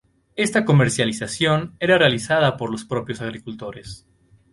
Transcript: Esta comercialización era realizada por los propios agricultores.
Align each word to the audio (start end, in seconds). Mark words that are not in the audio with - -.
Esta 0.35 0.65
comercialización 0.65 1.75
era 1.79 1.99
realizada 1.99 2.57
por 2.57 2.71
los 2.71 2.85
propios 2.85 3.21
agricultores. 3.21 4.07